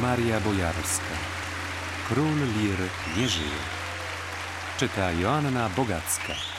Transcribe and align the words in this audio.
Maria 0.00 0.40
Bojarska. 0.40 1.14
Król 2.08 2.34
Lir 2.56 2.78
nie 3.16 3.28
żyje. 3.28 3.62
Czyta 4.78 5.12
Joanna 5.12 5.68
Bogacka. 5.68 6.53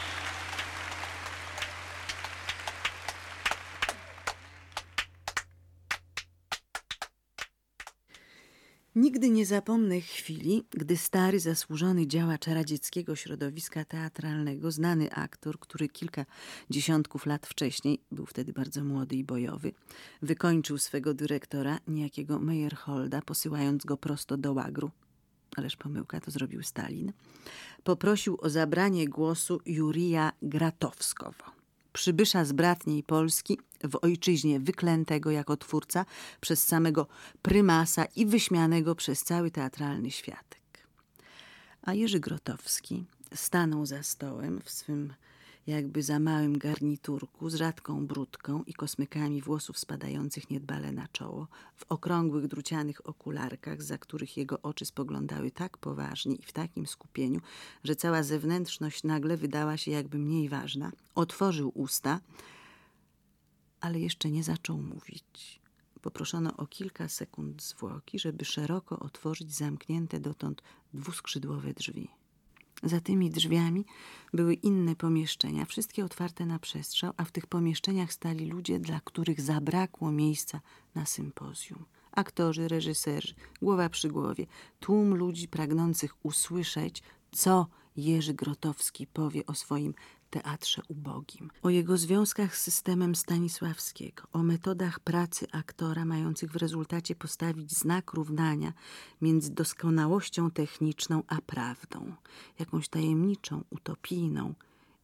Nigdy 8.95 9.29
nie 9.29 9.45
zapomnę 9.45 10.01
chwili, 10.01 10.63
gdy 10.71 10.97
stary, 10.97 11.39
zasłużony 11.39 12.07
działacz 12.07 12.47
radzieckiego 12.47 13.15
środowiska 13.15 13.85
teatralnego, 13.85 14.71
znany 14.71 15.11
aktor, 15.11 15.59
który 15.59 15.89
kilka 15.89 16.25
dziesiątków 16.69 17.25
lat 17.25 17.47
wcześniej, 17.47 17.99
był 18.11 18.25
wtedy 18.25 18.53
bardzo 18.53 18.83
młody 18.83 19.15
i 19.15 19.23
bojowy, 19.23 19.71
wykończył 20.21 20.77
swego 20.77 21.13
dyrektora, 21.13 21.79
niejakiego 21.87 22.39
Meyerholda, 22.39 23.21
posyłając 23.21 23.85
go 23.85 23.97
prosto 23.97 24.37
do 24.37 24.53
łagru. 24.53 24.91
Ależ 25.55 25.75
pomyłka, 25.75 26.19
to 26.19 26.31
zrobił 26.31 26.63
Stalin. 26.63 27.13
Poprosił 27.83 28.37
o 28.41 28.49
zabranie 28.49 29.07
głosu 29.07 29.61
Jurija 29.65 30.31
Gratowskowo 30.41 31.64
przybysza 31.95 32.45
z 32.45 32.51
bratniej 32.51 33.03
Polski 33.03 33.59
w 33.83 33.97
ojczyźnie 34.01 34.59
wyklętego 34.59 35.31
jako 35.31 35.57
twórca 35.57 36.05
przez 36.41 36.63
samego 36.63 37.07
prymasa 37.41 38.05
i 38.05 38.25
wyśmianego 38.25 38.95
przez 38.95 39.23
cały 39.23 39.51
teatralny 39.51 40.11
światek. 40.11 40.87
A 41.81 41.93
Jerzy 41.93 42.19
Grotowski 42.19 43.05
stanął 43.33 43.85
za 43.85 44.03
stołem 44.03 44.61
w 44.61 44.69
swym 44.69 45.13
jakby 45.67 46.03
za 46.03 46.19
małym 46.19 46.57
garniturku 46.57 47.49
z 47.49 47.55
rzadką 47.55 48.07
brudką 48.07 48.63
i 48.63 48.73
kosmykami 48.73 49.41
włosów 49.41 49.79
spadających 49.79 50.49
niedbale 50.49 50.91
na 50.91 51.07
czoło, 51.07 51.47
w 51.75 51.85
okrągłych 51.89 52.47
drucianych 52.47 53.07
okularkach, 53.07 53.83
za 53.83 53.97
których 53.97 54.37
jego 54.37 54.61
oczy 54.61 54.85
spoglądały 54.85 55.51
tak 55.51 55.77
poważnie 55.77 56.35
i 56.35 56.41
w 56.41 56.51
takim 56.51 56.87
skupieniu, 56.87 57.41
że 57.83 57.95
cała 57.95 58.23
zewnętrzność 58.23 59.03
nagle 59.03 59.37
wydała 59.37 59.77
się 59.77 59.91
jakby 59.91 60.17
mniej 60.17 60.49
ważna. 60.49 60.91
Otworzył 61.15 61.71
usta, 61.75 62.19
ale 63.81 63.99
jeszcze 63.99 64.31
nie 64.31 64.43
zaczął 64.43 64.77
mówić. 64.77 65.59
Poproszono 66.01 66.57
o 66.57 66.67
kilka 66.67 67.09
sekund 67.09 67.63
zwłoki, 67.63 68.19
żeby 68.19 68.45
szeroko 68.45 68.99
otworzyć 68.99 69.55
zamknięte 69.55 70.19
dotąd 70.19 70.61
dwuskrzydłowe 70.93 71.73
drzwi. 71.73 72.09
Za 72.85 73.01
tymi 73.01 73.29
drzwiami 73.29 73.85
były 74.33 74.53
inne 74.53 74.95
pomieszczenia, 74.95 75.65
wszystkie 75.65 76.05
otwarte 76.05 76.45
na 76.45 76.59
przestrzał, 76.59 77.13
a 77.17 77.25
w 77.25 77.31
tych 77.31 77.47
pomieszczeniach 77.47 78.13
stali 78.13 78.45
ludzie, 78.45 78.79
dla 78.79 78.99
których 79.03 79.41
zabrakło 79.41 80.11
miejsca 80.11 80.61
na 80.95 81.05
sympozjum. 81.05 81.85
Aktorzy, 82.11 82.67
reżyserzy, 82.67 83.35
głowa 83.61 83.89
przy 83.89 84.09
głowie, 84.09 84.45
tłum 84.79 85.15
ludzi 85.15 85.47
pragnących 85.47 86.15
usłyszeć, 86.23 87.03
co 87.31 87.67
Jerzy 87.97 88.33
Grotowski 88.33 89.07
powie 89.07 89.45
o 89.45 89.53
swoim 89.53 89.93
teatrze 90.35 90.81
ubogim, 90.87 91.51
o 91.61 91.69
jego 91.69 91.97
związkach 91.97 92.57
z 92.57 92.61
systemem 92.61 93.15
Stanisławskiego, 93.15 94.23
o 94.33 94.43
metodach 94.43 94.99
pracy 94.99 95.47
aktora 95.51 96.05
mających 96.05 96.51
w 96.51 96.55
rezultacie 96.55 97.15
postawić 97.15 97.77
znak 97.77 98.13
równania 98.13 98.73
między 99.21 99.51
doskonałością 99.51 100.51
techniczną 100.51 101.23
a 101.27 101.41
prawdą, 101.41 102.13
jakąś 102.59 102.89
tajemniczą, 102.89 103.63
utopijną, 103.69 104.53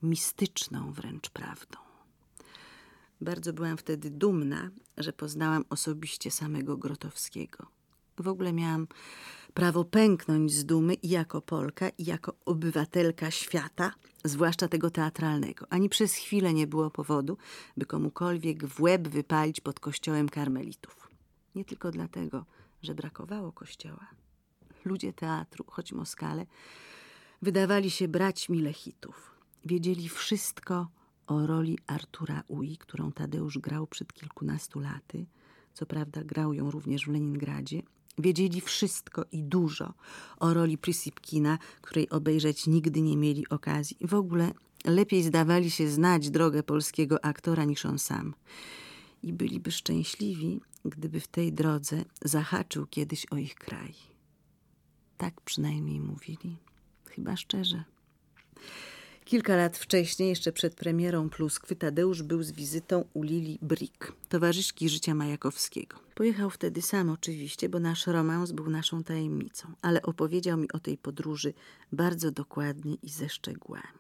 mistyczną 0.03 0.93
wręcz 0.93 1.29
prawdą. 1.29 1.77
Bardzo 3.21 3.53
byłam 3.53 3.77
wtedy 3.77 4.09
dumna, 4.09 4.69
że 4.97 5.13
poznałam 5.13 5.65
osobiście 5.69 6.31
samego 6.31 6.77
Grotowskiego. 6.77 7.67
W 8.17 8.27
ogóle 8.27 8.53
miałam 8.53 8.87
prawo 9.53 9.85
pęknąć 9.85 10.53
z 10.53 10.65
dumy 10.65 10.93
i 10.93 11.09
jako 11.09 11.41
Polka, 11.41 11.89
i 11.89 12.05
jako 12.05 12.33
obywatelka 12.45 13.31
świata, 13.31 13.93
zwłaszcza 14.23 14.67
tego 14.67 14.89
teatralnego. 14.89 15.65
Ani 15.69 15.89
przez 15.89 16.13
chwilę 16.13 16.53
nie 16.53 16.67
było 16.67 16.89
powodu, 16.89 17.37
by 17.77 17.85
komukolwiek 17.85 18.65
w 18.65 18.81
łeb 18.81 19.07
wypalić 19.07 19.61
pod 19.61 19.79
kościołem 19.79 20.29
karmelitów. 20.29 21.09
Nie 21.55 21.65
tylko 21.65 21.91
dlatego, 21.91 22.45
że 22.83 22.95
brakowało 22.95 23.51
kościoła. 23.51 24.07
Ludzie 24.85 25.13
teatru, 25.13 25.65
choć 25.67 25.93
Moskale, 25.93 26.45
wydawali 27.41 27.91
się 27.91 28.07
braćmi 28.07 28.61
Lechitów. 28.61 29.31
Wiedzieli 29.65 30.09
wszystko 30.09 30.87
o 31.27 31.47
roli 31.47 31.79
Artura 31.87 32.43
Ui, 32.47 32.77
którą 32.77 33.11
Tadeusz 33.11 33.57
grał 33.57 33.87
przed 33.87 34.13
kilkunastu 34.13 34.79
laty. 34.79 35.25
Co 35.73 35.85
prawda 35.85 36.23
grał 36.23 36.53
ją 36.53 36.71
również 36.71 37.05
w 37.05 37.11
Leningradzie, 37.11 37.81
Wiedzieli 38.17 38.61
wszystko 38.61 39.25
i 39.31 39.43
dużo 39.43 39.93
o 40.39 40.53
roli 40.53 40.77
Prisipkina, 40.77 41.57
której 41.81 42.09
obejrzeć 42.09 42.67
nigdy 42.67 43.01
nie 43.01 43.17
mieli 43.17 43.49
okazji. 43.49 43.97
W 44.01 44.13
ogóle 44.13 44.51
lepiej 44.85 45.23
zdawali 45.23 45.71
się 45.71 45.89
znać 45.89 46.29
drogę 46.29 46.63
polskiego 46.63 47.25
aktora 47.25 47.65
niż 47.65 47.85
on 47.85 47.99
sam. 47.99 48.33
I 49.23 49.33
byliby 49.33 49.71
szczęśliwi, 49.71 50.61
gdyby 50.85 51.19
w 51.19 51.27
tej 51.27 51.53
drodze 51.53 52.05
zahaczył 52.21 52.87
kiedyś 52.87 53.25
o 53.25 53.37
ich 53.37 53.55
kraj. 53.55 53.93
Tak 55.17 55.41
przynajmniej 55.41 55.99
mówili, 55.99 56.57
chyba 57.05 57.37
szczerze. 57.37 57.83
Kilka 59.31 59.55
lat 59.55 59.77
wcześniej, 59.77 60.29
jeszcze 60.29 60.51
przed 60.51 60.75
premierą 60.75 61.29
Pluskwy, 61.29 61.75
Tadeusz 61.75 62.23
był 62.23 62.43
z 62.43 62.51
wizytą 62.51 63.05
u 63.13 63.23
Lili 63.23 63.59
Brick, 63.61 64.13
towarzyszki 64.29 64.89
życia 64.89 65.15
Majakowskiego. 65.15 65.97
Pojechał 66.15 66.49
wtedy 66.49 66.81
sam 66.81 67.09
oczywiście, 67.09 67.69
bo 67.69 67.79
nasz 67.79 68.07
romans 68.07 68.51
był 68.51 68.69
naszą 68.69 69.03
tajemnicą, 69.03 69.67
ale 69.81 70.01
opowiedział 70.01 70.57
mi 70.57 70.71
o 70.71 70.79
tej 70.79 70.97
podróży 70.97 71.53
bardzo 71.91 72.31
dokładnie 72.31 72.95
i 73.03 73.09
ze 73.09 73.29
szczegółami. 73.29 73.99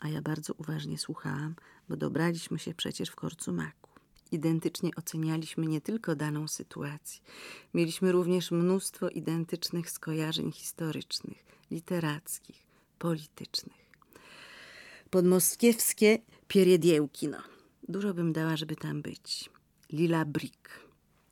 A 0.00 0.08
ja 0.08 0.22
bardzo 0.22 0.54
uważnie 0.58 0.98
słuchałam, 0.98 1.54
bo 1.88 1.96
dobraliśmy 1.96 2.58
się 2.58 2.74
przecież 2.74 3.08
w 3.08 3.16
korcu 3.16 3.52
maku. 3.52 3.90
Identycznie 4.32 4.90
ocenialiśmy 4.96 5.66
nie 5.66 5.80
tylko 5.80 6.16
daną 6.16 6.48
sytuację. 6.48 7.20
Mieliśmy 7.74 8.12
również 8.12 8.50
mnóstwo 8.50 9.08
identycznych 9.08 9.90
skojarzeń 9.90 10.52
historycznych, 10.52 11.44
literackich, 11.70 12.66
politycznych 12.98 13.85
podmoskiewskie 15.16 16.18
Pierediełki. 16.48 17.28
No. 17.28 17.38
Dużo 17.88 18.14
bym 18.14 18.32
dała, 18.32 18.56
żeby 18.56 18.76
tam 18.76 19.02
być. 19.02 19.50
Lila 19.92 20.24
Brick. 20.24 20.70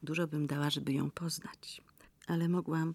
Dużo 0.03 0.27
bym 0.27 0.47
dała, 0.47 0.71
żeby 0.71 0.93
ją 0.93 1.11
poznać. 1.11 1.83
Ale 2.27 2.49
mogłam 2.49 2.95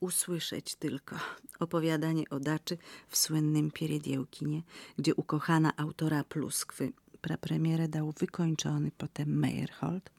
usłyszeć 0.00 0.74
tylko 0.74 1.16
opowiadanie 1.58 2.28
o 2.30 2.40
daczy 2.40 2.78
w 3.08 3.16
słynnym 3.16 3.70
Pierediełkinie, 3.70 4.62
gdzie 4.98 5.14
ukochana 5.14 5.72
autora 5.76 6.24
Pluskwy 6.24 6.92
prapremierę 7.20 7.88
dał 7.88 8.12
wykończony 8.18 8.90
potem 8.98 9.38
Meyerhold. 9.38 10.10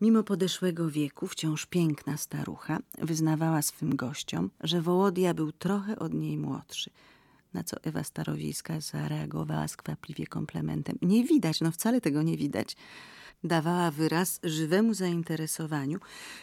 Mimo 0.00 0.22
podeszłego 0.22 0.90
wieku, 0.90 1.26
wciąż 1.26 1.66
piękna 1.66 2.16
starucha 2.16 2.78
wyznawała 2.98 3.62
swym 3.62 3.96
gościom, 3.96 4.50
że 4.60 4.82
Wołodia 4.82 5.34
był 5.34 5.52
trochę 5.52 5.98
od 5.98 6.14
niej 6.14 6.38
młodszy– 6.38 6.90
na 7.54 7.64
co 7.64 7.76
Ewa 7.82 8.04
Starowiejska 8.04 8.80
zareagowała 8.80 9.68
skwapliwie 9.68 10.26
komplementem. 10.26 10.98
Nie 11.02 11.24
widać, 11.24 11.60
no 11.60 11.70
wcale 11.70 12.00
tego 12.00 12.22
nie 12.22 12.36
widać. 12.36 12.76
Dawała 13.44 13.90
wyraz 13.90 14.40
żywemu 14.44 14.94
zainteresowaniu 14.94 15.98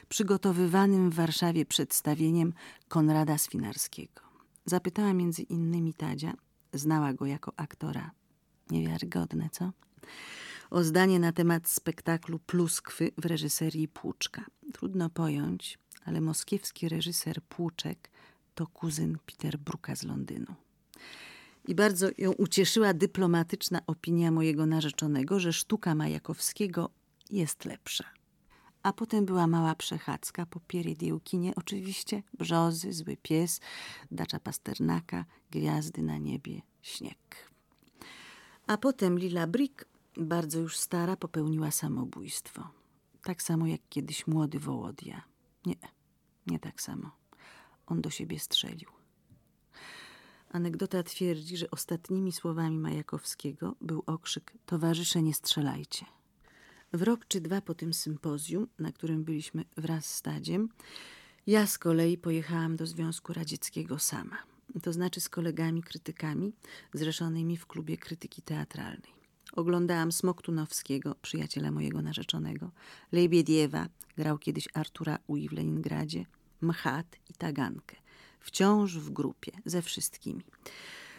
przygotowywanym 0.09 1.09
w 1.09 1.13
Warszawie 1.13 1.65
przedstawieniem 1.65 2.53
Konrada 2.87 3.37
Swinarskiego. 3.37 4.21
Zapytała 4.65 5.13
między 5.13 5.41
innymi 5.41 5.93
Tadzia, 5.93 6.33
znała 6.73 7.13
go 7.13 7.25
jako 7.25 7.53
aktora. 7.57 8.11
Niewiarygodne, 8.69 9.49
co? 9.51 9.71
O 10.69 10.83
zdanie 10.83 11.19
na 11.19 11.31
temat 11.31 11.69
spektaklu 11.69 12.39
Pluskwy 12.39 13.11
w 13.17 13.25
reżyserii 13.25 13.87
Płuczka. 13.87 14.45
Trudno 14.73 15.09
pojąć, 15.09 15.79
ale 16.05 16.21
moskiewski 16.21 16.89
reżyser 16.89 17.41
Płuczek 17.41 18.09
to 18.55 18.67
kuzyn 18.67 19.17
Peterbruka 19.25 19.95
z 19.95 20.03
Londynu. 20.03 20.55
I 21.67 21.75
bardzo 21.75 22.07
ją 22.17 22.31
ucieszyła 22.31 22.93
dyplomatyczna 22.93 23.81
opinia 23.87 24.31
mojego 24.31 24.65
narzeczonego, 24.65 25.39
że 25.39 25.53
sztuka 25.53 25.95
Majakowskiego 25.95 26.89
jest 27.29 27.65
lepsza. 27.65 28.03
A 28.83 28.93
potem 28.93 29.25
była 29.25 29.47
mała 29.47 29.75
przechadzka 29.75 30.45
po 30.45 30.59
Pieridiełkinie, 30.59 31.55
oczywiście 31.55 32.23
brzozy, 32.33 32.93
zły 32.93 33.17
pies, 33.17 33.59
dacza 34.11 34.39
Pasternaka, 34.39 35.25
gwiazdy 35.51 36.01
na 36.01 36.17
niebie, 36.17 36.61
śnieg. 36.81 37.51
A 38.67 38.77
potem 38.77 39.19
Lila 39.19 39.47
Brick, 39.47 39.85
bardzo 40.17 40.59
już 40.59 40.77
stara, 40.77 41.17
popełniła 41.17 41.71
samobójstwo. 41.71 42.69
Tak 43.23 43.41
samo 43.41 43.67
jak 43.67 43.81
kiedyś 43.89 44.27
młody 44.27 44.59
Wołodia. 44.59 45.23
Nie, 45.65 45.75
nie 46.47 46.59
tak 46.59 46.81
samo. 46.81 47.11
On 47.85 48.01
do 48.01 48.09
siebie 48.09 48.39
strzelił. 48.39 49.00
Anegdota 50.51 51.03
twierdzi, 51.03 51.57
że 51.57 51.71
ostatnimi 51.71 52.31
słowami 52.31 52.77
Majakowskiego 52.77 53.75
był 53.81 54.03
okrzyk 54.05 54.53
Towarzysze 54.65 55.21
nie 55.21 55.33
strzelajcie. 55.33 56.05
W 56.93 57.01
rok 57.01 57.25
czy 57.27 57.41
dwa 57.41 57.61
po 57.61 57.73
tym 57.73 57.93
sympozjum, 57.93 58.67
na 58.79 58.91
którym 58.91 59.23
byliśmy 59.23 59.65
wraz 59.77 60.05
z 60.05 60.21
Tadziem, 60.21 60.69
ja 61.47 61.67
z 61.67 61.77
kolei 61.77 62.17
pojechałam 62.17 62.75
do 62.75 62.85
Związku 62.85 63.33
Radzieckiego 63.33 63.99
sama. 63.99 64.37
To 64.83 64.93
znaczy 64.93 65.21
z 65.21 65.29
kolegami 65.29 65.83
krytykami 65.83 66.53
zrzeszonymi 66.93 67.57
w 67.57 67.67
klubie 67.67 67.97
krytyki 67.97 68.41
teatralnej. 68.41 69.13
Oglądałam 69.53 70.11
Smoktunowskiego, 70.11 71.15
przyjaciela 71.21 71.71
mojego 71.71 72.01
narzeczonego. 72.01 72.71
Lejbiediewa, 73.11 73.87
grał 74.17 74.37
kiedyś 74.37 74.67
Artura 74.73 75.19
Ui 75.27 75.49
w 75.49 75.51
Leningradzie. 75.51 76.25
Mchat 76.61 77.17
i 77.29 77.33
Tagankę. 77.33 77.95
Wciąż 78.41 78.97
w 78.97 79.09
grupie, 79.09 79.51
ze 79.65 79.81
wszystkimi. 79.81 80.43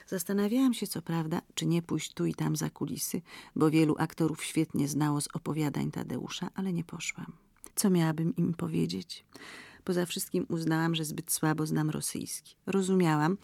Zastanawiałam 0.06 0.74
się, 0.74 0.86
co 0.86 1.02
prawda, 1.02 1.42
czy 1.54 1.66
nie 1.66 1.82
pójść 1.82 2.14
tu 2.14 2.26
i 2.26 2.34
tam 2.34 2.56
za 2.56 2.70
kulisy, 2.70 3.22
bo 3.56 3.70
wielu 3.70 3.94
aktorów 3.98 4.44
świetnie 4.44 4.88
znało 4.88 5.20
z 5.20 5.28
opowiadań 5.32 5.90
Tadeusza, 5.90 6.50
ale 6.54 6.72
nie 6.72 6.84
poszłam. 6.84 7.32
Co 7.74 7.90
miałabym 7.90 8.36
im 8.36 8.54
powiedzieć? 8.54 9.24
Poza 9.84 10.06
wszystkim 10.06 10.46
uznałam, 10.48 10.94
że 10.94 11.04
zbyt 11.04 11.32
słabo 11.32 11.66
znam 11.66 11.90
rosyjski. 11.90 12.54
Rozumiałam, 12.66 13.36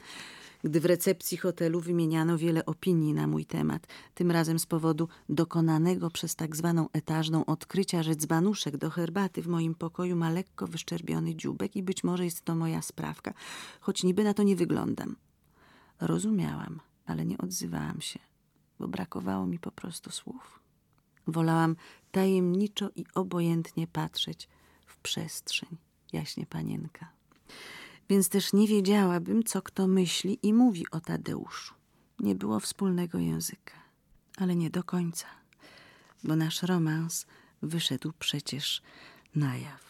gdy 0.65 0.81
w 0.81 0.85
recepcji 0.85 1.37
hotelu 1.37 1.81
wymieniano 1.81 2.39
wiele 2.39 2.67
opinii 2.67 3.15
na 3.15 3.27
mój 3.27 3.47
temat, 3.47 3.87
tym 4.15 4.31
razem 4.31 4.59
z 4.59 4.67
powodu 4.67 5.09
dokonanego 5.29 6.11
przez 6.11 6.37
tak 6.37 6.57
zwaną 6.57 6.89
etażną 6.93 7.45
odkrycia, 7.45 8.03
że 8.03 8.17
dzbanuszek 8.17 8.77
do 8.77 8.91
herbaty 8.91 9.43
w 9.43 9.47
moim 9.47 9.75
pokoju 9.75 10.17
ma 10.17 10.31
lekko 10.31 10.67
wyszczerbiony 10.67 11.35
dziubek 11.35 11.77
i 11.77 11.83
być 11.83 12.05
może 12.05 12.25
jest 12.25 12.45
to 12.45 12.55
moja 12.55 12.83
sprawka, 12.83 13.35
choć 13.81 14.05
niby 14.05 14.25
na 14.25 14.35
to 14.35 14.43
nie 14.43 14.57
wyglądam. 14.57 15.17
Rozumiałam, 16.01 16.81
ale 17.07 17.27
nie 17.27 17.39
odzywałam 17.39 18.01
się, 18.01 18.19
bo 18.79 18.89
brakowało 18.89 19.47
mi 19.47 19.59
po 19.59 19.71
prostu 19.71 20.11
słów. 20.11 20.61
Wolałam 21.27 21.77
tajemniczo 22.11 22.91
i 22.97 23.05
obojętnie 23.15 23.87
patrzeć 23.87 24.49
w 24.87 24.97
przestrzeń, 24.97 25.77
jaśnie 26.13 26.47
panienka. 26.47 27.09
Więc 28.11 28.29
też 28.29 28.53
nie 28.53 28.69
wiedziałabym, 28.69 29.45
co 29.45 29.63
kto 29.63 29.87
myśli 29.87 30.39
i 30.43 30.53
mówi 30.53 30.87
o 30.91 31.01
Tadeuszu. 31.01 31.75
Nie 32.19 32.35
było 32.35 32.61
wspólnego 32.61 33.19
języka, 33.19 33.75
ale 34.37 34.57
nie 34.57 34.71
do 34.71 34.85
końca, 34.85 35.27
bo 36.25 36.37
nasz 36.37 36.63
romans 36.63 37.27
wyszedł 37.63 38.13
przecież 38.19 38.83
na 39.35 39.57
jaw 39.57 39.88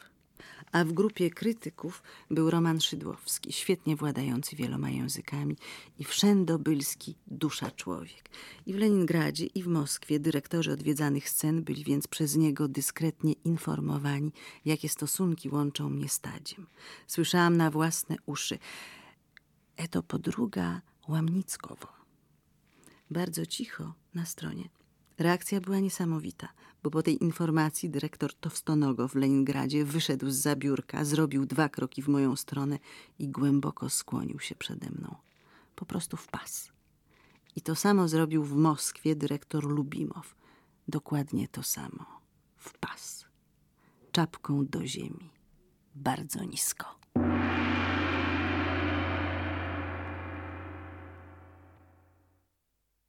a 0.73 0.85
w 0.85 0.93
grupie 0.93 1.31
krytyków 1.31 2.03
był 2.31 2.51
Roman 2.51 2.81
Szydłowski, 2.81 3.53
świetnie 3.53 3.97
władający 3.97 4.57
wieloma 4.57 4.91
językami 4.91 5.57
i 5.99 6.05
wszędobylski 6.05 7.15
dusza 7.27 7.71
człowiek. 7.71 8.31
I 8.67 8.73
w 8.73 8.77
Leningradzie, 8.77 9.47
i 9.47 9.63
w 9.63 9.67
Moskwie 9.67 10.21
dyrektorzy 10.21 10.73
odwiedzanych 10.73 11.29
scen 11.29 11.63
byli 11.63 11.85
więc 11.85 12.07
przez 12.07 12.37
niego 12.37 12.69
dyskretnie 12.69 13.33
informowani, 13.33 14.33
jakie 14.65 14.89
stosunki 14.89 15.49
łączą 15.49 15.91
mnie 15.91 16.09
z 16.09 16.21
Tadziem. 16.21 16.67
Słyszałam 17.07 17.57
na 17.57 17.71
własne 17.71 18.17
uszy 18.27 18.59
Eto 19.77 20.03
podruga 20.03 20.81
Łamnickowo. 21.09 21.89
Bardzo 23.11 23.47
cicho 23.47 23.95
na 24.15 24.27
stronie. 24.27 24.78
Reakcja 25.19 25.61
była 25.61 25.79
niesamowita 25.79 26.49
bo 26.83 26.91
po 26.91 27.03
tej 27.03 27.25
informacji 27.25 27.91
dyrektor 27.91 28.35
Towstonogo 28.35 29.09
w 29.09 29.15
Leningradzie 29.15 29.85
wyszedł 29.85 30.31
z 30.31 30.35
zabiórka, 30.35 31.05
zrobił 31.05 31.47
dwa 31.47 31.69
kroki 31.69 32.03
w 32.03 32.09
moją 32.09 32.37
stronę 32.37 32.79
i 33.19 33.29
głęboko 33.29 33.91
skłonił 33.91 34.41
się 34.41 34.55
przede 34.55 34.91
mną. 34.91 35.17
Po 35.75 35.87
prostu 35.87 36.17
w 36.17 36.27
pas. 36.27 36.73
I 37.57 37.61
to 37.61 37.75
samo 37.75 38.09
zrobił 38.09 38.45
w 38.45 38.57
Moskwie 38.57 39.17
dyrektor 39.17 39.65
Lubimow. 39.65 40.35
Dokładnie 40.89 41.49
to 41.49 41.63
samo. 41.63 42.07
W 42.57 42.79
pas. 42.79 43.25
Czapką 44.13 44.67
do 44.67 44.87
ziemi. 44.87 45.31
Bardzo 45.95 46.45
nisko. 46.45 46.99